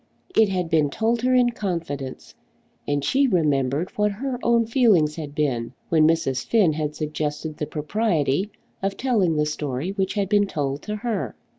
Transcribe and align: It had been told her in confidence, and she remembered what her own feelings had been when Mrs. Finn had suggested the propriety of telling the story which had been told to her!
It 0.35 0.49
had 0.49 0.67
been 0.67 0.89
told 0.89 1.21
her 1.21 1.35
in 1.35 1.51
confidence, 1.51 2.33
and 2.87 3.05
she 3.05 3.27
remembered 3.27 3.91
what 3.95 4.13
her 4.13 4.39
own 4.41 4.65
feelings 4.65 5.15
had 5.15 5.35
been 5.35 5.73
when 5.89 6.07
Mrs. 6.07 6.43
Finn 6.43 6.73
had 6.73 6.95
suggested 6.95 7.57
the 7.57 7.67
propriety 7.67 8.49
of 8.81 8.97
telling 8.97 9.35
the 9.35 9.45
story 9.45 9.91
which 9.91 10.15
had 10.15 10.27
been 10.27 10.47
told 10.47 10.81
to 10.81 10.95
her! 10.95 11.35